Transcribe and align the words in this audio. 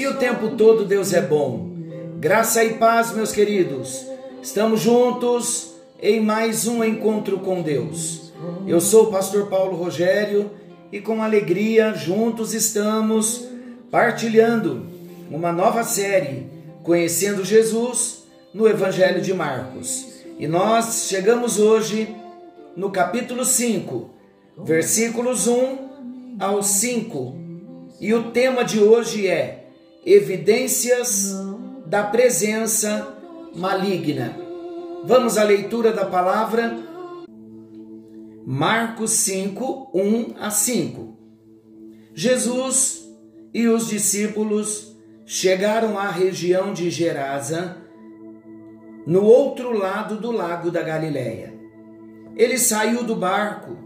e 0.00 0.06
o 0.06 0.14
tempo 0.14 0.56
todo 0.56 0.86
Deus 0.86 1.12
é 1.12 1.20
bom. 1.20 1.72
Graça 2.18 2.64
e 2.64 2.78
paz, 2.78 3.12
meus 3.12 3.32
queridos. 3.32 4.06
Estamos 4.42 4.80
juntos 4.80 5.72
em 6.00 6.20
mais 6.20 6.66
um 6.66 6.82
encontro 6.82 7.40
com 7.40 7.60
Deus. 7.60 8.32
Eu 8.66 8.80
sou 8.80 9.04
o 9.04 9.10
pastor 9.10 9.48
Paulo 9.48 9.76
Rogério 9.76 10.50
e 10.90 11.02
com 11.02 11.22
alegria 11.22 11.92
juntos 11.92 12.54
estamos 12.54 13.46
partilhando 13.90 14.86
uma 15.30 15.52
nova 15.52 15.84
série 15.84 16.46
Conhecendo 16.82 17.44
Jesus 17.44 18.24
no 18.54 18.66
Evangelho 18.66 19.20
de 19.20 19.34
Marcos. 19.34 20.06
E 20.38 20.48
nós 20.48 21.08
chegamos 21.10 21.58
hoje 21.58 22.08
no 22.74 22.90
capítulo 22.90 23.44
5, 23.44 24.08
versículos 24.64 25.46
1 25.46 26.36
ao 26.40 26.62
5. 26.62 27.36
E 28.00 28.14
o 28.14 28.30
tema 28.30 28.64
de 28.64 28.80
hoje 28.80 29.28
é 29.28 29.59
Evidências 30.04 31.30
da 31.84 32.02
presença 32.02 33.14
maligna. 33.54 34.34
Vamos 35.04 35.36
à 35.36 35.44
leitura 35.44 35.92
da 35.92 36.06
palavra 36.06 36.74
Marcos 38.46 39.10
5, 39.10 39.90
1 39.92 40.36
a 40.40 40.50
5. 40.50 41.18
Jesus 42.14 43.10
e 43.52 43.68
os 43.68 43.88
discípulos 43.88 44.96
chegaram 45.26 45.98
à 45.98 46.08
região 46.08 46.72
de 46.72 46.90
Gerasa, 46.90 47.76
no 49.06 49.22
outro 49.22 49.76
lado 49.76 50.16
do 50.16 50.32
lago 50.32 50.70
da 50.70 50.80
Galileia. 50.80 51.52
Ele 52.34 52.56
saiu 52.56 53.04
do 53.04 53.14
barco 53.14 53.76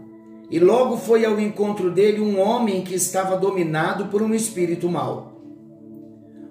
e 0.49 0.59
logo 0.59 0.95
foi 0.95 1.25
ao 1.25 1.37
encontro 1.41 1.91
dele 1.91 2.21
um 2.21 2.39
homem 2.39 2.85
que 2.85 2.95
estava 2.95 3.35
dominado 3.35 4.05
por 4.05 4.21
um 4.21 4.33
espírito 4.33 4.87
mau. 4.87 5.34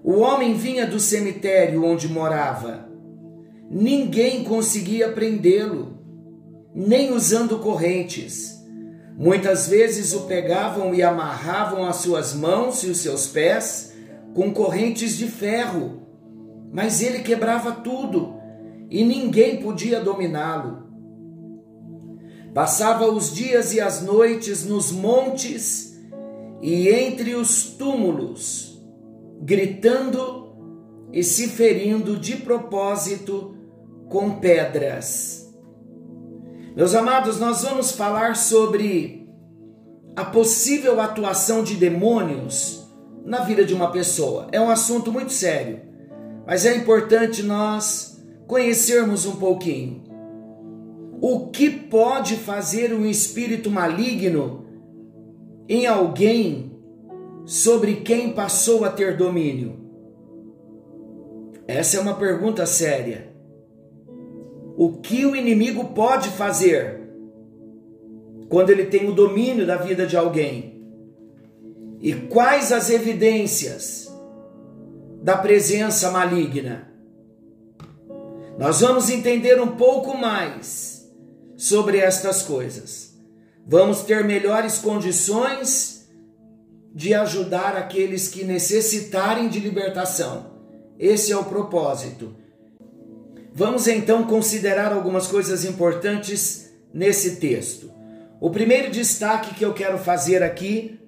O 0.06 0.18
homem 0.18 0.52
vinha 0.52 0.86
do 0.86 1.00
cemitério 1.00 1.82
onde 1.82 2.08
morava. 2.08 2.86
Ninguém 3.70 4.44
conseguia 4.44 5.10
prendê-lo, 5.10 5.98
nem 6.74 7.10
usando 7.10 7.58
correntes. 7.58 8.62
Muitas 9.16 9.66
vezes 9.66 10.12
o 10.12 10.24
pegavam 10.26 10.94
e 10.94 11.02
amarravam 11.02 11.86
as 11.86 11.96
suas 11.96 12.34
mãos 12.34 12.82
e 12.82 12.90
os 12.90 12.98
seus 12.98 13.28
pés 13.28 13.94
com 14.34 14.52
correntes 14.52 15.16
de 15.16 15.26
ferro, 15.26 16.02
mas 16.70 17.00
ele 17.00 17.20
quebrava 17.20 17.72
tudo 17.72 18.34
e 18.90 19.02
ninguém 19.02 19.62
podia 19.62 20.00
dominá-lo. 20.00 20.84
Passava 22.52 23.10
os 23.10 23.34
dias 23.34 23.72
e 23.72 23.80
as 23.80 24.02
noites 24.02 24.66
nos 24.66 24.92
montes 24.92 25.98
e 26.60 26.90
entre 26.90 27.34
os 27.34 27.64
túmulos, 27.70 28.73
gritando 29.44 30.54
e 31.12 31.22
se 31.22 31.48
ferindo 31.48 32.16
de 32.16 32.36
propósito 32.36 33.54
com 34.08 34.38
pedras. 34.38 35.54
Meus 36.74 36.94
amados, 36.94 37.38
nós 37.38 37.62
vamos 37.62 37.92
falar 37.92 38.36
sobre 38.36 39.28
a 40.16 40.24
possível 40.24 40.98
atuação 40.98 41.62
de 41.62 41.74
demônios 41.74 42.88
na 43.22 43.40
vida 43.40 43.64
de 43.64 43.74
uma 43.74 43.90
pessoa. 43.90 44.48
É 44.50 44.58
um 44.58 44.70
assunto 44.70 45.12
muito 45.12 45.32
sério, 45.32 45.82
mas 46.46 46.64
é 46.64 46.74
importante 46.74 47.42
nós 47.42 48.18
conhecermos 48.46 49.26
um 49.26 49.36
pouquinho. 49.36 50.04
O 51.20 51.48
que 51.48 51.68
pode 51.68 52.36
fazer 52.36 52.94
um 52.94 53.04
espírito 53.04 53.70
maligno 53.70 54.64
em 55.68 55.86
alguém 55.86 56.73
sobre 57.44 57.96
quem 57.96 58.32
passou 58.32 58.84
a 58.84 58.90
ter 58.90 59.16
domínio? 59.16 59.78
Essa 61.66 61.96
é 61.96 62.00
uma 62.00 62.14
pergunta 62.14 62.66
séria. 62.66 63.32
O 64.76 64.94
que 65.00 65.24
o 65.24 65.36
inimigo 65.36 65.94
pode 65.94 66.28
fazer 66.30 67.00
quando 68.48 68.70
ele 68.70 68.86
tem 68.86 69.08
o 69.08 69.14
domínio 69.14 69.66
da 69.66 69.76
vida 69.76 70.06
de 70.06 70.16
alguém? 70.16 70.82
E 72.00 72.12
quais 72.12 72.70
as 72.70 72.90
evidências 72.90 74.12
da 75.22 75.36
presença 75.36 76.10
maligna? 76.10 76.92
Nós 78.58 78.80
vamos 78.80 79.08
entender 79.10 79.60
um 79.60 79.76
pouco 79.76 80.16
mais 80.16 81.10
sobre 81.56 81.98
estas 81.98 82.42
coisas. 82.42 83.14
Vamos 83.66 84.02
ter 84.02 84.22
melhores 84.24 84.78
condições 84.78 85.93
de 86.94 87.12
ajudar 87.12 87.76
aqueles 87.76 88.28
que 88.28 88.44
necessitarem 88.44 89.48
de 89.48 89.58
libertação. 89.58 90.54
Esse 90.96 91.32
é 91.32 91.36
o 91.36 91.44
propósito. 91.44 92.36
Vamos 93.52 93.88
então 93.88 94.24
considerar 94.24 94.92
algumas 94.92 95.26
coisas 95.26 95.64
importantes 95.64 96.72
nesse 96.92 97.36
texto. 97.36 97.90
O 98.40 98.50
primeiro 98.50 98.90
destaque 98.90 99.54
que 99.54 99.64
eu 99.64 99.74
quero 99.74 99.98
fazer 99.98 100.42
aqui, 100.42 101.00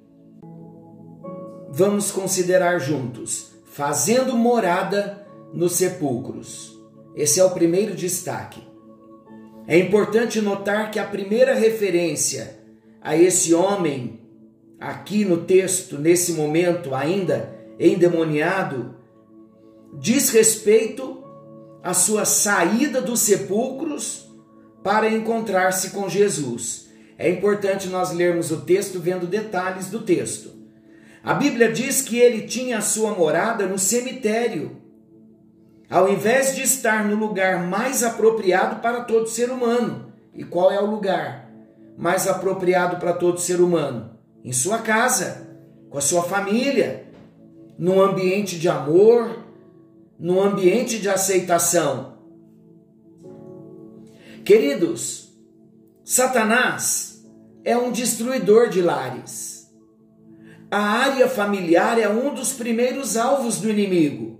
vamos 1.70 2.10
considerar 2.10 2.80
juntos: 2.80 3.52
fazendo 3.64 4.36
morada 4.36 5.24
nos 5.54 5.72
sepulcros. 5.72 6.76
Esse 7.14 7.38
é 7.38 7.44
o 7.44 7.50
primeiro 7.50 7.94
destaque. 7.94 8.60
É 9.68 9.78
importante 9.78 10.40
notar 10.40 10.90
que 10.90 10.98
a 10.98 11.04
primeira 11.04 11.54
referência 11.54 12.58
a 13.00 13.16
esse 13.16 13.54
homem, 13.54 14.20
aqui 14.80 15.24
no 15.24 15.38
texto, 15.38 15.98
nesse 15.98 16.32
momento 16.32 16.94
ainda 16.94 17.54
endemoniado, 17.78 18.96
diz 19.94 20.30
respeito 20.30 21.24
à 21.82 21.94
sua 21.94 22.24
saída 22.24 23.00
dos 23.00 23.20
sepulcros 23.20 24.30
para 24.82 25.08
encontrar-se 25.08 25.90
com 25.90 26.08
Jesus. 26.08 26.88
É 27.18 27.30
importante 27.30 27.88
nós 27.88 28.12
lermos 28.12 28.50
o 28.50 28.60
texto 28.60 29.00
vendo 29.00 29.26
detalhes 29.26 29.88
do 29.88 30.00
texto. 30.00 30.50
A 31.24 31.34
Bíblia 31.34 31.72
diz 31.72 32.02
que 32.02 32.18
ele 32.18 32.42
tinha 32.42 32.78
a 32.78 32.82
sua 32.82 33.12
morada 33.12 33.66
no 33.66 33.78
cemitério 33.78 34.86
ao 35.88 36.08
invés 36.08 36.54
de 36.54 36.62
estar 36.62 37.04
no 37.04 37.14
lugar 37.14 37.64
mais 37.66 38.02
apropriado 38.02 38.80
para 38.80 39.02
todo 39.02 39.28
ser 39.28 39.50
humano. 39.50 40.12
E 40.34 40.44
qual 40.44 40.70
é 40.70 40.80
o 40.80 40.86
lugar 40.86 41.50
mais 41.96 42.26
apropriado 42.26 42.96
para 42.96 43.12
todo 43.12 43.40
ser 43.40 43.60
humano? 43.60 44.15
Em 44.46 44.52
sua 44.52 44.78
casa, 44.78 45.58
com 45.90 45.98
a 45.98 46.00
sua 46.00 46.22
família, 46.22 47.10
num 47.76 48.00
ambiente 48.00 48.56
de 48.56 48.68
amor, 48.68 49.44
num 50.16 50.40
ambiente 50.40 51.00
de 51.00 51.08
aceitação. 51.08 52.16
Queridos, 54.44 55.36
Satanás 56.04 57.26
é 57.64 57.76
um 57.76 57.90
destruidor 57.90 58.68
de 58.68 58.80
lares. 58.80 59.68
A 60.70 60.78
área 60.78 61.28
familiar 61.28 61.98
é 61.98 62.08
um 62.08 62.32
dos 62.32 62.52
primeiros 62.52 63.16
alvos 63.16 63.60
do 63.60 63.68
inimigo. 63.68 64.38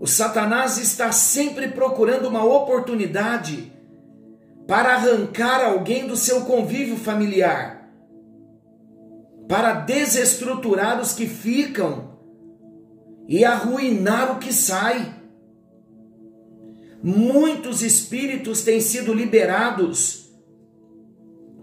O 0.00 0.06
Satanás 0.08 0.78
está 0.78 1.12
sempre 1.12 1.68
procurando 1.68 2.26
uma 2.26 2.42
oportunidade 2.42 3.72
para 4.70 4.94
arrancar 4.94 5.64
alguém 5.64 6.06
do 6.06 6.14
seu 6.14 6.42
convívio 6.42 6.96
familiar, 6.96 7.90
para 9.48 9.72
desestruturar 9.72 11.00
os 11.00 11.12
que 11.12 11.26
ficam 11.26 12.16
e 13.26 13.44
arruinar 13.44 14.36
o 14.36 14.38
que 14.38 14.52
sai. 14.52 15.12
Muitos 17.02 17.82
espíritos 17.82 18.62
têm 18.62 18.80
sido 18.80 19.12
liberados 19.12 20.30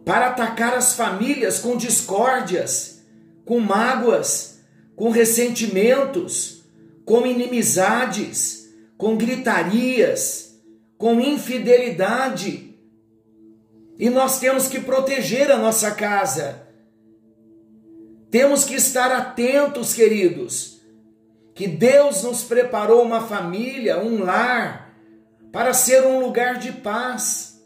para 0.04 0.27
atacar 0.27 0.74
as 0.74 0.94
famílias 0.94 1.59
com 1.59 1.77
discórdias, 1.77 3.06
com 3.45 3.62
mágoas, 3.62 4.59
com 4.98 5.12
ressentimentos 5.12 6.57
com 7.07 7.25
inimizades, 7.25 8.68
com 8.98 9.15
gritarias, 9.15 10.59
com 10.98 11.21
infidelidade. 11.21 12.67
E 13.99 14.09
nós 14.09 14.39
temos 14.39 14.67
que 14.67 14.79
proteger 14.79 15.51
a 15.51 15.57
nossa 15.57 15.91
casa. 15.91 16.67
Temos 18.29 18.63
que 18.63 18.75
estar 18.75 19.11
atentos, 19.11 19.94
queridos, 19.94 20.81
que 21.55 21.67
Deus 21.67 22.23
nos 22.23 22.44
preparou 22.44 23.01
uma 23.01 23.21
família, 23.21 23.97
um 23.99 24.23
lar, 24.23 24.94
para 25.51 25.73
ser 25.73 26.05
um 26.05 26.19
lugar 26.19 26.59
de 26.59 26.71
paz. 26.71 27.59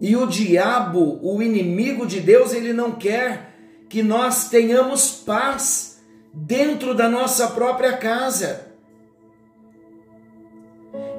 E 0.00 0.14
o 0.16 0.26
diabo, 0.26 1.18
o 1.22 1.42
inimigo 1.42 2.06
de 2.06 2.20
Deus, 2.20 2.52
ele 2.52 2.72
não 2.72 2.92
quer 2.92 3.54
que 3.88 4.02
nós 4.02 4.48
tenhamos 4.50 5.10
paz 5.10 6.02
dentro 6.32 6.94
da 6.94 7.08
nossa 7.08 7.48
própria 7.48 7.96
casa. 7.96 8.72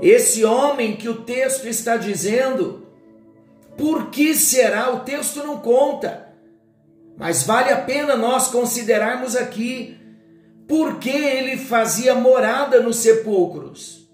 Esse 0.01 0.43
homem 0.43 0.95
que 0.97 1.07
o 1.07 1.23
texto 1.23 1.67
está 1.67 1.95
dizendo, 1.95 2.84
por 3.77 4.09
que 4.09 4.33
será? 4.35 4.93
O 4.93 5.01
texto 5.01 5.43
não 5.43 5.59
conta, 5.59 6.29
mas 7.17 7.43
vale 7.43 7.71
a 7.71 7.81
pena 7.81 8.15
nós 8.15 8.47
considerarmos 8.47 9.35
aqui 9.35 9.97
por 10.67 10.99
que 10.99 11.09
ele 11.09 11.57
fazia 11.57 12.15
morada 12.15 12.81
nos 12.81 12.97
sepulcros, 12.97 14.09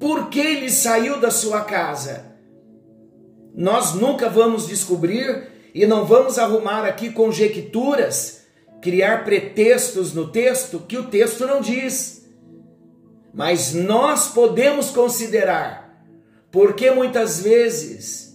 por 0.00 0.28
que 0.28 0.40
ele 0.40 0.70
saiu 0.70 1.20
da 1.20 1.30
sua 1.30 1.62
casa. 1.62 2.32
Nós 3.54 3.94
nunca 3.94 4.28
vamos 4.28 4.66
descobrir 4.66 5.48
e 5.74 5.86
não 5.86 6.04
vamos 6.04 6.38
arrumar 6.38 6.84
aqui 6.84 7.10
conjecturas, 7.10 8.42
criar 8.80 9.24
pretextos 9.24 10.12
no 10.12 10.30
texto 10.30 10.80
que 10.80 10.96
o 10.96 11.04
texto 11.04 11.46
não 11.46 11.60
diz. 11.60 12.26
Mas 13.32 13.72
nós 13.72 14.28
podemos 14.28 14.90
considerar, 14.90 16.04
porque 16.50 16.90
muitas 16.90 17.40
vezes 17.40 18.31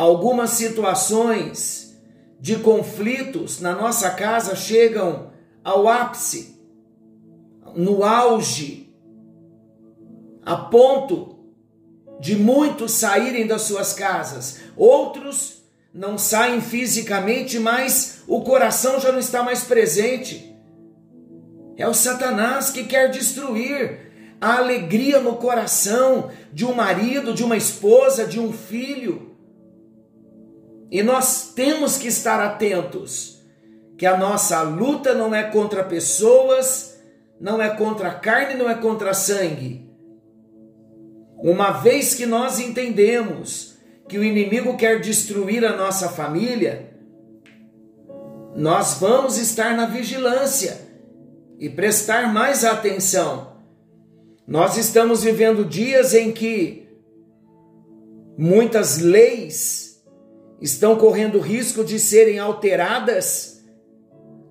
algumas 0.00 0.52
situações 0.52 1.94
de 2.40 2.56
conflitos 2.56 3.60
na 3.60 3.74
nossa 3.74 4.08
casa 4.08 4.56
chegam 4.56 5.30
ao 5.62 5.86
ápice, 5.86 6.58
no 7.76 8.02
auge, 8.02 8.90
a 10.42 10.56
ponto 10.56 11.38
de 12.18 12.34
muitos 12.34 12.92
saírem 12.92 13.46
das 13.46 13.60
suas 13.62 13.92
casas, 13.92 14.60
outros 14.74 15.64
não 15.92 16.16
saem 16.16 16.62
fisicamente, 16.62 17.58
mas 17.58 18.22
o 18.26 18.40
coração 18.40 18.98
já 18.98 19.12
não 19.12 19.18
está 19.18 19.42
mais 19.42 19.64
presente. 19.64 20.56
É 21.76 21.86
o 21.86 21.92
Satanás 21.92 22.70
que 22.70 22.84
quer 22.84 23.10
destruir 23.10 23.98
a 24.40 24.56
alegria 24.56 25.20
no 25.20 25.36
coração 25.36 26.30
de 26.50 26.64
um 26.64 26.72
marido, 26.72 27.34
de 27.34 27.44
uma 27.44 27.58
esposa, 27.58 28.24
de 28.24 28.40
um 28.40 28.50
filho. 28.50 29.29
E 30.90 31.02
nós 31.02 31.52
temos 31.54 31.96
que 31.96 32.08
estar 32.08 32.40
atentos 32.40 33.40
que 33.96 34.06
a 34.06 34.16
nossa 34.16 34.62
luta 34.62 35.14
não 35.14 35.34
é 35.34 35.44
contra 35.44 35.84
pessoas, 35.84 37.00
não 37.40 37.60
é 37.60 37.70
contra 37.70 38.10
carne, 38.12 38.54
não 38.54 38.68
é 38.68 38.74
contra 38.74 39.14
sangue 39.14 39.90
uma 41.42 41.70
vez 41.70 42.14
que 42.14 42.26
nós 42.26 42.60
entendemos 42.60 43.78
que 44.08 44.18
o 44.18 44.24
inimigo 44.24 44.76
quer 44.76 45.00
destruir 45.00 45.64
a 45.64 45.76
nossa 45.76 46.08
família, 46.08 46.90
nós 48.54 48.98
vamos 49.00 49.38
estar 49.38 49.74
na 49.76 49.86
vigilância 49.86 50.76
e 51.58 51.68
prestar 51.68 52.32
mais 52.32 52.64
atenção. 52.64 53.52
Nós 54.46 54.76
estamos 54.76 55.22
vivendo 55.22 55.64
dias 55.64 56.12
em 56.12 56.32
que 56.32 56.88
muitas 58.36 58.98
leis 58.98 59.89
estão 60.60 60.96
correndo 60.96 61.40
risco 61.40 61.84
de 61.84 61.98
serem 61.98 62.38
alteradas 62.38 63.64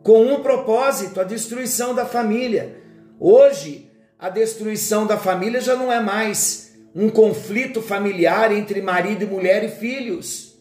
com 0.02 0.26
um 0.26 0.42
propósito, 0.42 1.20
a 1.20 1.24
destruição 1.24 1.94
da 1.94 2.06
família. 2.06 2.82
Hoje, 3.20 3.92
a 4.18 4.30
destruição 4.30 5.06
da 5.06 5.18
família 5.18 5.62
já 5.62 5.76
não 5.76 5.92
é 5.92 6.00
mais 6.00 6.74
um 6.96 7.10
conflito 7.10 7.82
familiar 7.82 8.52
entre 8.52 8.82
marido 8.82 9.24
e 9.24 9.28
mulher 9.28 9.64
e 9.64 9.70
filhos. 9.70 10.58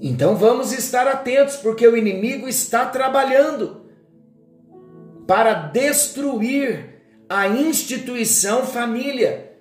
Então 0.00 0.36
vamos 0.36 0.72
estar 0.72 1.06
atentos, 1.06 1.56
porque 1.56 1.86
o 1.86 1.96
inimigo 1.96 2.48
está 2.48 2.86
trabalhando 2.86 3.84
para 5.26 5.54
destruir 5.54 7.00
a 7.28 7.48
instituição 7.48 8.66
família 8.66 9.53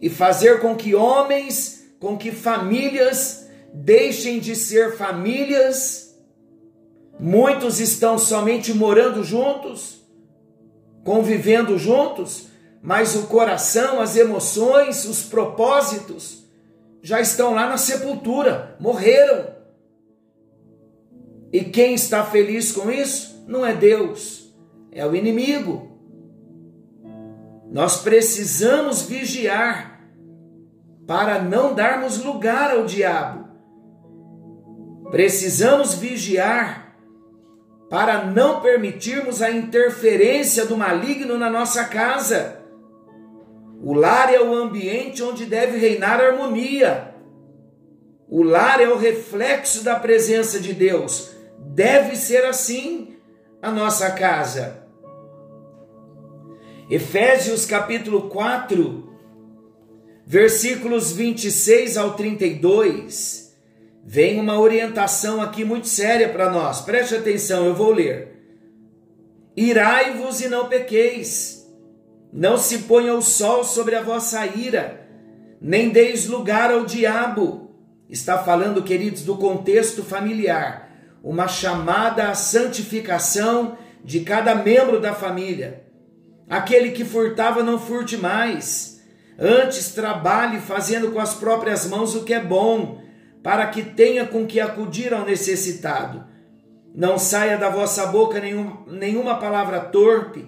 e 0.00 0.08
fazer 0.08 0.60
com 0.60 0.74
que 0.74 0.94
homens, 0.94 1.84
com 1.98 2.16
que 2.16 2.32
famílias 2.32 3.46
deixem 3.72 4.38
de 4.38 4.56
ser 4.56 4.96
famílias. 4.96 6.16
Muitos 7.18 7.80
estão 7.80 8.18
somente 8.18 8.72
morando 8.72 9.22
juntos 9.22 10.00
convivendo 11.04 11.78
juntos, 11.78 12.48
mas 12.82 13.14
o 13.14 13.26
coração, 13.26 14.00
as 14.00 14.16
emoções, 14.16 15.04
os 15.04 15.22
propósitos 15.22 16.44
já 17.02 17.20
estão 17.20 17.54
lá 17.54 17.68
na 17.68 17.76
sepultura, 17.76 18.76
morreram. 18.78 19.54
E 21.52 21.64
quem 21.64 21.94
está 21.94 22.24
feliz 22.24 22.72
com 22.72 22.90
isso 22.90 23.44
não 23.46 23.64
é 23.64 23.74
Deus, 23.74 24.54
é 24.92 25.04
o 25.06 25.14
inimigo. 25.14 25.90
Nós 27.70 28.02
precisamos 28.02 29.02
vigiar 29.02 29.89
para 31.10 31.42
não 31.42 31.74
darmos 31.74 32.22
lugar 32.22 32.70
ao 32.70 32.84
diabo. 32.84 33.48
Precisamos 35.10 35.94
vigiar 35.94 36.94
para 37.90 38.26
não 38.26 38.60
permitirmos 38.60 39.42
a 39.42 39.50
interferência 39.50 40.66
do 40.66 40.76
maligno 40.76 41.36
na 41.36 41.50
nossa 41.50 41.86
casa. 41.86 42.62
O 43.82 43.92
lar 43.92 44.32
é 44.32 44.40
o 44.40 44.54
ambiente 44.54 45.20
onde 45.20 45.46
deve 45.46 45.78
reinar 45.78 46.20
harmonia. 46.20 47.12
O 48.28 48.44
lar 48.44 48.80
é 48.80 48.88
o 48.88 48.96
reflexo 48.96 49.82
da 49.82 49.96
presença 49.96 50.60
de 50.60 50.72
Deus. 50.72 51.32
Deve 51.58 52.14
ser 52.14 52.44
assim 52.44 53.16
a 53.60 53.72
nossa 53.72 54.12
casa. 54.12 54.86
Efésios 56.88 57.66
capítulo 57.66 58.28
4, 58.28 59.09
versículos 60.30 61.10
26 61.10 61.96
ao 61.96 62.14
32 62.14 63.52
vem 64.04 64.38
uma 64.38 64.60
orientação 64.60 65.42
aqui 65.42 65.64
muito 65.64 65.88
séria 65.88 66.28
para 66.28 66.48
nós. 66.48 66.82
Preste 66.82 67.16
atenção, 67.16 67.66
eu 67.66 67.74
vou 67.74 67.90
ler. 67.90 68.40
Irai-vos 69.56 70.40
e 70.40 70.46
não 70.46 70.68
pequeis. 70.68 71.68
Não 72.32 72.56
se 72.56 72.78
ponha 72.82 73.12
o 73.12 73.20
sol 73.20 73.64
sobre 73.64 73.96
a 73.96 74.02
vossa 74.02 74.46
ira, 74.46 75.04
nem 75.60 75.88
deis 75.88 76.28
lugar 76.28 76.70
ao 76.70 76.86
diabo. 76.86 77.74
Está 78.08 78.38
falando, 78.38 78.84
queridos, 78.84 79.24
do 79.24 79.36
contexto 79.36 80.04
familiar, 80.04 80.92
uma 81.24 81.48
chamada 81.48 82.28
à 82.28 82.34
santificação 82.36 83.76
de 84.04 84.20
cada 84.20 84.54
membro 84.54 85.00
da 85.00 85.12
família. 85.12 85.82
Aquele 86.48 86.92
que 86.92 87.04
furtava, 87.04 87.64
não 87.64 87.80
furte 87.80 88.16
mais. 88.16 88.99
Antes, 89.40 89.94
trabalhe 89.94 90.60
fazendo 90.60 91.12
com 91.12 91.18
as 91.18 91.32
próprias 91.32 91.88
mãos 91.88 92.14
o 92.14 92.24
que 92.24 92.34
é 92.34 92.40
bom 92.40 93.00
para 93.42 93.66
que 93.68 93.82
tenha 93.82 94.26
com 94.26 94.46
que 94.46 94.60
acudir 94.60 95.14
ao 95.14 95.24
necessitado. 95.24 96.26
Não 96.94 97.18
saia 97.18 97.56
da 97.56 97.70
vossa 97.70 98.04
boca 98.06 98.38
nenhum, 98.38 98.84
nenhuma 98.86 99.38
palavra 99.38 99.80
torpe, 99.80 100.46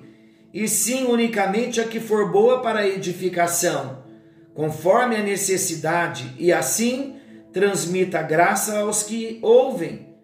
e 0.53 0.69
sim 0.69 1.07
unicamente 1.07 1.81
a 1.81 1.85
que 1.85 2.01
for 2.01 2.31
boa 2.31 2.61
para 2.61 2.87
edificação, 2.87 4.05
conforme 4.53 5.17
a 5.17 5.23
necessidade, 5.23 6.35
e 6.39 6.53
assim 6.53 7.17
transmita 7.51 8.21
graça 8.21 8.81
aos 8.81 9.03
que 9.03 9.39
ouvem. 9.41 10.15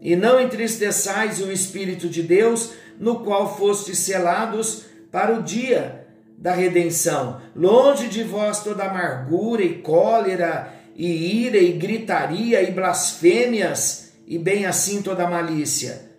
E 0.00 0.16
não 0.16 0.40
entristeçais 0.40 1.40
o 1.40 1.52
Espírito 1.52 2.08
de 2.08 2.24
Deus, 2.24 2.72
no 2.98 3.20
qual 3.20 3.56
fostes 3.56 3.98
selados 3.98 4.84
para 5.12 5.38
o 5.38 5.42
dia 5.42 6.03
da 6.36 6.52
redenção. 6.52 7.40
Longe 7.54 8.08
de 8.08 8.22
vós 8.22 8.62
toda 8.62 8.84
amargura 8.84 9.62
e 9.62 9.78
cólera 9.78 10.72
e 10.94 11.44
ira 11.44 11.58
e 11.58 11.72
gritaria 11.72 12.62
e 12.62 12.70
blasfêmias 12.70 14.12
e 14.26 14.38
bem 14.38 14.66
assim 14.66 15.02
toda 15.02 15.28
malícia. 15.28 16.10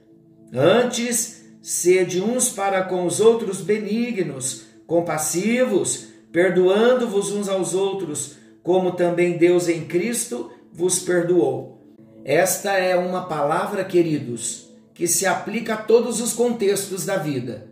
Antes, 0.53 1.43
sede 1.62 2.22
uns 2.22 2.50
para 2.50 2.84
com 2.84 3.05
os 3.05 3.19
outros 3.19 3.62
benignos, 3.62 4.63
compassivos, 4.86 6.07
perdoando-vos 6.31 7.31
uns 7.31 7.50
aos 7.50 7.74
outros, 7.74 8.38
como 8.62 8.91
também 8.91 9.38
Deus 9.38 9.67
em 9.67 9.86
Cristo 9.86 10.51
vos 10.72 11.00
perdoou. 11.00 11.75
Esta 12.24 12.74
é 12.74 12.95
uma 12.95 13.25
palavra, 13.27 13.84
queridos, 13.84 14.69
que 14.93 15.07
se 15.07 15.25
aplica 15.25 15.75
a 15.75 15.77
todos 15.77 16.19
os 16.19 16.34
contextos 16.34 17.05
da 17.05 17.17
vida. 17.17 17.67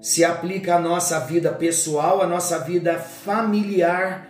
Se 0.00 0.24
aplica 0.24 0.76
à 0.76 0.80
nossa 0.80 1.20
vida 1.20 1.52
pessoal, 1.52 2.22
à 2.22 2.26
nossa 2.26 2.58
vida 2.58 2.98
familiar, 2.98 4.28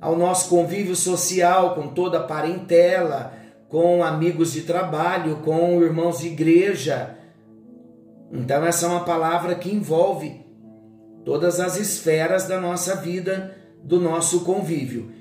ao 0.00 0.16
nosso 0.16 0.48
convívio 0.48 0.96
social 0.96 1.74
com 1.74 1.88
toda 1.88 2.18
a 2.18 2.22
parentela, 2.22 3.34
com 3.68 4.02
amigos 4.02 4.52
de 4.52 4.62
trabalho, 4.62 5.36
com 5.44 5.82
irmãos 5.82 6.20
de 6.20 6.28
igreja. 6.28 7.16
Então, 8.32 8.64
essa 8.64 8.86
é 8.86 8.88
uma 8.88 9.04
palavra 9.04 9.54
que 9.54 9.72
envolve 9.72 10.44
todas 11.24 11.60
as 11.60 11.76
esferas 11.76 12.48
da 12.48 12.60
nossa 12.60 12.96
vida, 12.96 13.56
do 13.82 14.00
nosso 14.00 14.40
convívio. 14.44 15.12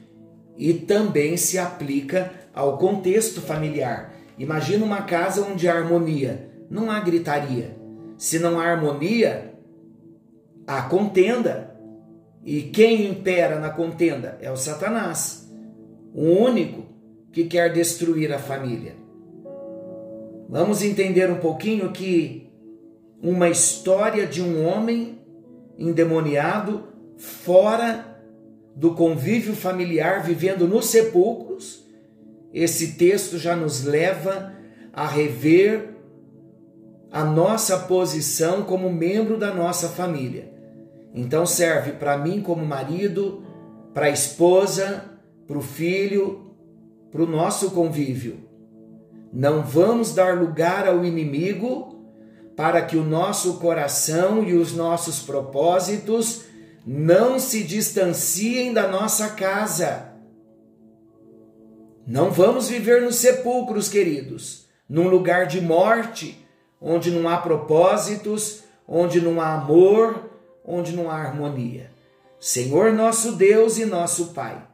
E 0.58 0.74
também 0.74 1.36
se 1.36 1.60
aplica 1.60 2.32
ao 2.54 2.78
contexto 2.78 3.42
familiar. 3.42 4.14
Imagina 4.38 4.86
uma 4.86 5.02
casa 5.02 5.46
onde 5.46 5.68
há 5.68 5.76
harmonia, 5.76 6.50
não 6.70 6.90
há 6.90 7.00
gritaria. 7.00 7.78
Se 8.18 8.40
não 8.40 8.60
há 8.60 8.66
harmonia, 8.66 9.51
há 10.78 10.84
contenda. 10.84 11.76
E 12.44 12.64
quem 12.64 13.06
impera 13.08 13.60
na 13.60 13.70
contenda 13.70 14.38
é 14.42 14.50
o 14.50 14.58
Satanás, 14.58 15.48
o 16.14 16.24
único 16.24 16.86
que 17.32 17.46
quer 17.46 17.72
destruir 17.72 18.34
a 18.34 18.40
família. 18.40 18.96
Vamos 20.50 20.82
entender 20.82 21.30
um 21.30 21.38
pouquinho 21.38 21.92
que 21.92 22.50
uma 23.22 23.50
história 23.50 24.26
de 24.26 24.42
um 24.42 24.66
homem 24.66 25.20
endemoniado 25.78 26.88
fora 27.18 28.20
do 28.76 28.96
convívio 28.96 29.56
familiar, 29.56 30.24
vivendo 30.24 30.68
nos 30.68 30.88
sepulcros, 30.88 31.86
esse 32.54 32.94
texto 32.94 33.38
já 33.38 33.56
nos 33.56 33.84
leva 33.84 34.54
a 34.92 35.06
rever 35.06 35.92
a 37.12 37.24
nossa 37.24 37.78
posição 37.78 38.64
como 38.64 38.92
membro 38.92 39.38
da 39.38 39.54
nossa 39.54 39.88
família. 39.90 40.51
Então 41.14 41.46
serve 41.46 41.94
para 41.94 42.18
mim 42.18 42.42
como 42.42 42.66
marido, 42.66 43.44
para 43.94 44.06
a 44.06 44.12
esposa, 44.12 45.06
para 45.48 45.58
o 45.58 45.62
filho, 45.62 46.56
para 47.12 47.22
o 47.22 47.28
nosso 47.28 47.72
convívio. 47.72 48.50
Não 49.34 49.62
vamos 49.62 50.14
dar 50.14 50.38
lugar 50.38 50.88
ao 50.88 51.04
inimigo 51.04 52.06
para 52.56 52.82
que 52.82 52.98
o 52.98 53.04
nosso 53.04 53.56
coração 53.56 54.44
e 54.44 54.54
os 54.54 54.74
nossos 54.74 55.20
propósitos 55.22 56.44
não 56.86 57.40
se 57.40 57.64
distanciem 57.64 58.74
da 58.74 58.88
nossa 58.88 59.30
casa. 59.30 60.12
Não 62.06 62.32
vamos 62.32 62.68
viver 62.68 63.02
nos 63.02 63.18
sepulcros, 63.18 63.88
queridos, 63.88 64.68
num 64.90 65.08
lugar 65.08 65.46
de 65.46 65.62
morte, 65.62 66.46
onde 66.80 67.12
não 67.12 67.30
há 67.30 67.38
propósitos, 67.38 68.64
onde 68.88 69.22
não 69.22 69.40
há 69.40 69.54
amor, 69.54 70.31
onde 70.66 70.96
não 70.96 71.10
há 71.10 71.16
harmonia. 71.16 71.92
Senhor 72.40 72.92
nosso 72.92 73.34
Deus 73.34 73.78
e 73.78 73.86
nosso 73.86 74.28
Pai. 74.28 74.68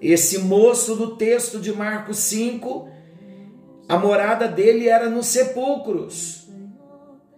Esse 0.00 0.38
moço 0.38 0.96
do 0.96 1.16
texto 1.16 1.58
de 1.58 1.72
Marcos 1.72 2.18
5, 2.18 2.88
a 3.88 3.98
morada 3.98 4.48
dele 4.48 4.88
era 4.88 5.08
nos 5.10 5.26
sepulcros. 5.26 6.48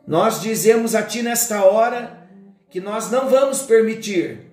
Nós 0.07 0.41
dizemos 0.41 0.95
a 0.95 1.03
Ti 1.03 1.23
nesta 1.23 1.65
hora 1.65 2.29
que 2.71 2.81
nós 2.81 3.11
não 3.11 3.29
vamos 3.29 3.62
permitir 3.62 4.53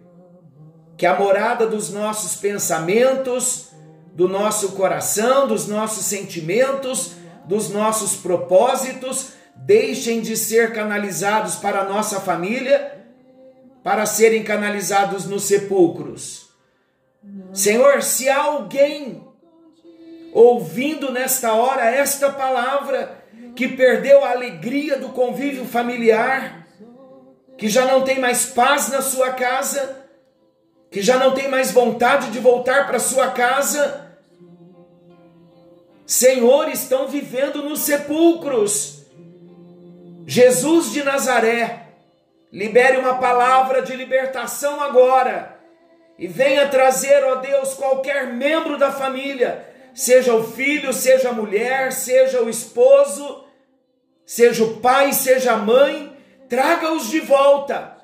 que 0.97 1.05
a 1.05 1.17
morada 1.17 1.65
dos 1.65 1.91
nossos 1.91 2.35
pensamentos, 2.35 3.69
do 4.13 4.27
nosso 4.27 4.73
coração, 4.73 5.47
dos 5.47 5.65
nossos 5.65 6.05
sentimentos, 6.05 7.13
dos 7.45 7.69
nossos 7.69 8.17
propósitos 8.17 9.29
deixem 9.55 10.21
de 10.21 10.35
ser 10.35 10.73
canalizados 10.73 11.55
para 11.55 11.81
a 11.81 11.85
nossa 11.85 12.19
família 12.19 12.98
para 13.83 14.05
serem 14.05 14.43
canalizados 14.43 15.25
nos 15.25 15.43
sepulcros. 15.43 16.49
Senhor, 17.53 18.01
se 18.01 18.29
há 18.29 18.43
alguém 18.43 19.27
ouvindo 20.33 21.11
nesta 21.11 21.53
hora 21.53 21.89
esta 21.89 22.31
palavra, 22.31 23.23
que 23.55 23.67
perdeu 23.67 24.23
a 24.23 24.31
alegria 24.31 24.97
do 24.97 25.09
convívio 25.09 25.65
familiar, 25.65 26.67
que 27.57 27.67
já 27.67 27.85
não 27.85 28.03
tem 28.03 28.19
mais 28.19 28.45
paz 28.45 28.89
na 28.89 29.01
sua 29.01 29.33
casa, 29.33 30.07
que 30.89 31.01
já 31.01 31.17
não 31.17 31.33
tem 31.33 31.47
mais 31.47 31.71
vontade 31.71 32.31
de 32.31 32.39
voltar 32.39 32.87
para 32.87 32.99
sua 32.99 33.31
casa, 33.31 34.07
Senhor, 36.05 36.69
estão 36.69 37.07
vivendo 37.07 37.61
nos 37.61 37.81
sepulcros. 37.81 39.03
Jesus 40.25 40.91
de 40.91 41.03
Nazaré, 41.03 41.88
Libere 42.51 42.97
uma 42.97 43.19
palavra 43.19 43.81
de 43.81 43.95
libertação 43.95 44.81
agora. 44.81 45.57
E 46.17 46.27
venha 46.27 46.67
trazer, 46.67 47.23
ó 47.23 47.35
Deus, 47.35 47.75
qualquer 47.75 48.27
membro 48.27 48.77
da 48.77 48.91
família, 48.91 49.65
seja 49.93 50.33
o 50.33 50.43
filho, 50.43 50.91
seja 50.91 51.29
a 51.29 51.33
mulher, 51.33 51.93
seja 51.93 52.41
o 52.41 52.49
esposo, 52.49 53.45
seja 54.25 54.63
o 54.63 54.77
pai, 54.77 55.13
seja 55.13 55.53
a 55.53 55.57
mãe, 55.57 56.17
traga-os 56.49 57.09
de 57.09 57.19
volta 57.19 57.97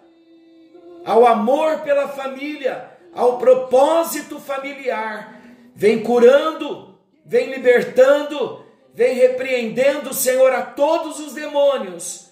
ao 1.03 1.25
amor 1.25 1.79
pela 1.79 2.07
família, 2.07 2.89
ao 3.13 3.37
propósito 3.37 4.39
familiar. 4.39 5.41
Vem 5.75 6.01
curando, 6.01 6.97
vem 7.25 7.51
libertando, 7.51 8.63
vem 8.93 9.15
repreendendo, 9.15 10.13
Senhor, 10.13 10.53
a 10.53 10.61
todos 10.61 11.19
os 11.19 11.33
demônios 11.33 12.24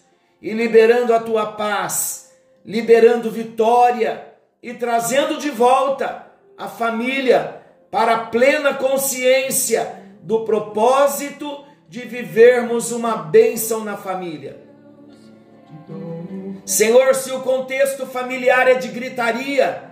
e 0.43 0.51
liberando 0.51 1.13
a 1.13 1.21
tua 1.21 1.53
paz, 1.53 2.33
liberando 2.65 3.31
vitória 3.31 4.27
e 4.62 4.73
trazendo 4.73 5.38
de 5.38 5.50
volta 5.50 6.27
a 6.57 6.67
família 6.67 7.62
para 7.89 8.13
a 8.13 8.25
plena 8.25 8.73
consciência 8.73 10.03
do 10.21 10.41
propósito 10.43 11.65
de 11.88 12.01
vivermos 12.01 12.91
uma 12.91 13.15
bênção 13.15 13.85
na 13.85 13.95
família. 13.95 14.62
Senhor, 16.65 17.15
se 17.15 17.31
o 17.31 17.41
contexto 17.41 18.05
familiar 18.05 18.67
é 18.67 18.75
de 18.75 18.89
gritaria, 18.89 19.91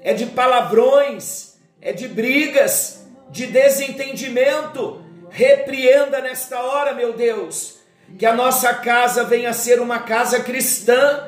é 0.00 0.14
de 0.14 0.26
palavrões, 0.26 1.58
é 1.80 1.92
de 1.92 2.06
brigas, 2.06 3.04
de 3.30 3.46
desentendimento, 3.46 5.04
repreenda 5.28 6.20
nesta 6.20 6.60
hora, 6.60 6.94
meu 6.94 7.12
Deus 7.12 7.77
que 8.16 8.24
a 8.24 8.34
nossa 8.34 8.72
casa 8.74 9.24
venha 9.24 9.50
a 9.50 9.54
ser 9.54 9.80
uma 9.80 10.00
casa 10.00 10.40
cristã, 10.40 11.24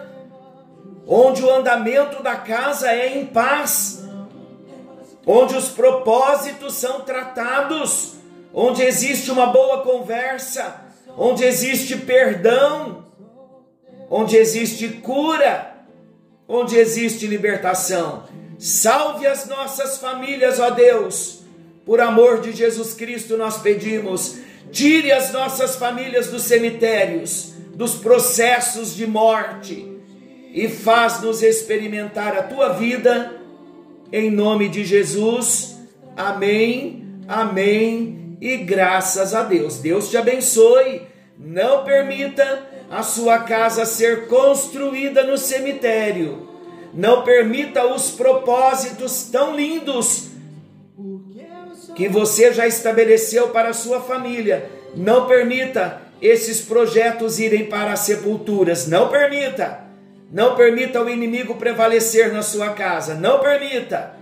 onde 1.06 1.42
o 1.42 1.50
andamento 1.50 2.22
da 2.22 2.36
casa 2.36 2.90
é 2.90 3.18
em 3.18 3.26
paz, 3.26 4.04
onde 5.26 5.56
os 5.56 5.68
propósitos 5.68 6.74
são 6.74 7.00
tratados, 7.00 8.14
onde 8.54 8.82
existe 8.82 9.30
uma 9.30 9.46
boa 9.46 9.82
conversa, 9.82 10.82
onde 11.16 11.44
existe 11.44 11.96
perdão, 11.96 13.04
onde 14.08 14.36
existe 14.36 14.88
cura, 14.88 15.74
onde 16.48 16.76
existe 16.76 17.26
libertação. 17.26 18.24
Salve 18.58 19.26
as 19.26 19.46
nossas 19.46 19.98
famílias, 19.98 20.58
ó 20.58 20.70
Deus. 20.70 21.40
Por 21.86 22.00
amor 22.00 22.40
de 22.40 22.52
Jesus 22.52 22.92
Cristo, 22.92 23.36
nós 23.36 23.58
pedimos 23.58 24.38
Tire 24.72 25.10
as 25.10 25.32
nossas 25.32 25.76
famílias 25.76 26.28
dos 26.28 26.42
cemitérios, 26.42 27.54
dos 27.74 27.96
processos 27.96 28.94
de 28.94 29.06
morte 29.06 29.90
e 30.52 30.68
faz-nos 30.68 31.42
experimentar 31.42 32.36
a 32.36 32.42
tua 32.42 32.70
vida, 32.70 33.40
em 34.12 34.30
nome 34.30 34.68
de 34.68 34.84
Jesus. 34.84 35.76
Amém, 36.16 37.04
amém 37.26 38.36
e 38.40 38.56
graças 38.58 39.34
a 39.34 39.42
Deus. 39.42 39.78
Deus 39.78 40.08
te 40.10 40.16
abençoe. 40.16 41.02
Não 41.38 41.84
permita 41.84 42.66
a 42.90 43.02
sua 43.02 43.40
casa 43.40 43.84
ser 43.84 44.26
construída 44.26 45.24
no 45.24 45.38
cemitério. 45.38 46.48
Não 46.92 47.22
permita 47.22 47.86
os 47.86 48.10
propósitos 48.10 49.28
tão 49.30 49.54
lindos 49.54 50.30
que 51.94 52.08
você 52.08 52.52
já 52.52 52.66
estabeleceu 52.66 53.48
para 53.48 53.70
a 53.70 53.74
sua 53.74 54.00
família. 54.00 54.70
Não 54.94 55.26
permita 55.26 56.02
esses 56.20 56.60
projetos 56.60 57.38
irem 57.38 57.66
para 57.66 57.92
as 57.92 58.00
sepulturas. 58.00 58.86
Não 58.86 59.08
permita. 59.08 59.80
Não 60.30 60.54
permita 60.54 61.02
o 61.02 61.08
inimigo 61.08 61.56
prevalecer 61.56 62.32
na 62.32 62.42
sua 62.42 62.70
casa. 62.70 63.14
Não 63.14 63.40
permita. 63.40 64.14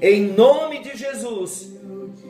Em 0.00 0.22
nome 0.22 0.80
de 0.80 0.96
Jesus, 0.96 1.70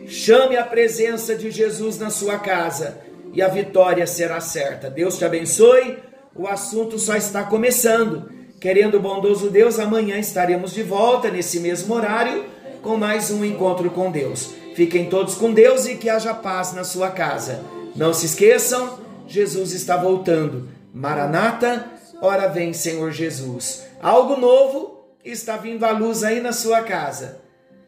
chame 0.06 0.56
a 0.56 0.64
presença 0.64 1.34
de 1.34 1.50
Jesus 1.50 1.98
na 1.98 2.10
sua 2.10 2.38
casa 2.38 2.98
e 3.32 3.42
a 3.42 3.48
vitória 3.48 4.06
será 4.06 4.40
certa. 4.40 4.88
Deus 4.88 5.18
te 5.18 5.24
abençoe. 5.24 5.98
O 6.36 6.46
assunto 6.46 6.98
só 6.98 7.16
está 7.16 7.44
começando. 7.44 8.30
Querendo 8.60 8.96
o 8.96 9.00
bondoso 9.00 9.50
Deus, 9.50 9.78
amanhã 9.78 10.16
estaremos 10.16 10.72
de 10.72 10.82
volta 10.82 11.30
nesse 11.30 11.60
mesmo 11.60 11.94
horário 11.94 12.44
com 12.84 12.98
mais 12.98 13.30
um 13.30 13.42
encontro 13.42 13.90
com 13.90 14.10
Deus. 14.10 14.54
Fiquem 14.74 15.08
todos 15.08 15.36
com 15.36 15.54
Deus 15.54 15.86
e 15.86 15.96
que 15.96 16.10
haja 16.10 16.34
paz 16.34 16.74
na 16.74 16.84
sua 16.84 17.10
casa. 17.10 17.64
Não 17.96 18.12
se 18.12 18.26
esqueçam, 18.26 19.00
Jesus 19.26 19.72
está 19.72 19.96
voltando. 19.96 20.68
Maranata, 20.92 21.90
ora 22.20 22.46
vem, 22.46 22.74
Senhor 22.74 23.10
Jesus. 23.10 23.86
Algo 24.02 24.36
novo 24.36 25.08
está 25.24 25.56
vindo 25.56 25.82
à 25.84 25.92
luz 25.92 26.22
aí 26.22 26.42
na 26.42 26.52
sua 26.52 26.82
casa. 26.82 27.40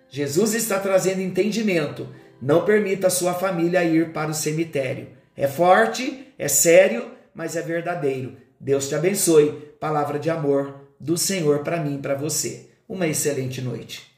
Jesus 0.09 0.55
está 0.55 0.81
trazendo 0.81 1.21
entendimento. 1.21 2.09
Não 2.41 2.65
permita 2.65 3.09
a 3.09 3.11
sua 3.11 3.35
família 3.35 3.85
ir 3.85 4.15
para 4.15 4.31
o 4.31 4.35
cemitério. 4.35 5.09
É 5.37 5.47
forte, 5.47 6.27
é 6.39 6.49
sério, 6.49 7.11
mas 7.35 7.55
é 7.55 7.61
verdadeiro. 7.61 8.35
Deus 8.59 8.89
te 8.89 8.95
abençoe. 8.95 9.53
Palavra 9.79 10.19
de 10.19 10.31
amor 10.31 10.75
do 10.99 11.19
Senhor 11.19 11.59
para 11.59 11.81
mim 11.81 11.97
e 11.97 12.03
para 12.03 12.15
você. 12.15 12.71
Uma 12.89 13.07
excelente 13.07 13.61
noite. 13.61 14.16